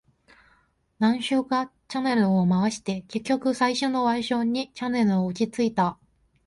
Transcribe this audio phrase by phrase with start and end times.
[0.97, 5.99] 何周かチャンネルを回して、結局最初のワイドショーにチャンネルは落ち着いた。